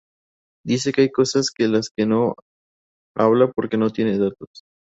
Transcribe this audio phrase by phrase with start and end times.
[0.65, 2.33] Dice que hay cosas de las que no
[3.15, 4.63] habla porque no tiene datos.